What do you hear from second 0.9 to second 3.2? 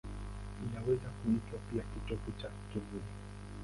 kuitwa pia kitovu cha kivuli.